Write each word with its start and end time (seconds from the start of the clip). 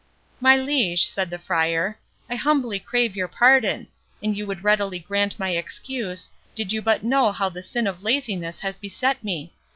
"My 0.39 0.55
Liege," 0.57 1.05
said 1.05 1.29
the 1.29 1.37
Friar, 1.37 1.99
"I 2.27 2.33
humbly 2.35 2.79
crave 2.79 3.15
your 3.15 3.27
pardon; 3.27 3.87
and 4.23 4.35
you 4.35 4.47
would 4.47 4.63
readily 4.63 4.97
grant 4.97 5.37
my 5.37 5.49
excuse, 5.51 6.27
did 6.55 6.73
you 6.73 6.81
but 6.81 7.03
know 7.03 7.31
how 7.31 7.49
the 7.49 7.61
sin 7.61 7.85
of 7.85 8.01
laziness 8.01 8.61
has 8.61 8.79
beset 8.79 9.23
me. 9.23 9.53